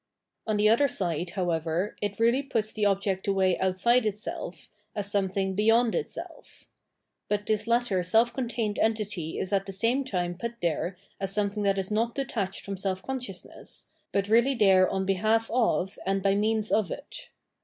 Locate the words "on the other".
0.47-0.87